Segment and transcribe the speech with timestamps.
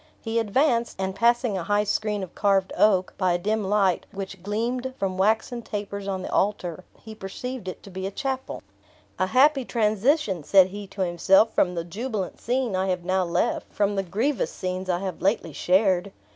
[0.19, 4.41] He advanced, and passing a high screen of carved oak, by a dim light, which
[4.41, 8.63] gleamed from waxen tapers on the altar, he perceived it to be the chapel.
[9.19, 13.71] "A happy transition," said he to himself, "from the jubilant scene I have now left;
[13.71, 16.11] from the grievous scenes I have lately shared!